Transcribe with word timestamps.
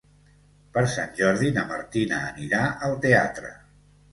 Per 0.77 0.81
Sant 0.93 1.13
Jordi 1.19 1.51
na 1.59 1.65
Martina 1.73 2.23
anirà 2.31 2.63
al 2.89 2.99
teatre. 3.05 3.57